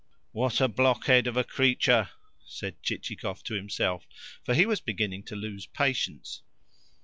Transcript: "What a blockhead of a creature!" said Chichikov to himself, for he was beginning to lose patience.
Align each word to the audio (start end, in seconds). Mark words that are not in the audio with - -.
"What 0.31 0.59
a 0.59 0.67
blockhead 0.67 1.27
of 1.27 1.37
a 1.37 1.43
creature!" 1.43 2.09
said 2.43 2.81
Chichikov 2.81 3.43
to 3.43 3.53
himself, 3.53 4.07
for 4.43 4.55
he 4.55 4.65
was 4.65 4.81
beginning 4.81 5.21
to 5.25 5.35
lose 5.35 5.67
patience. 5.67 6.41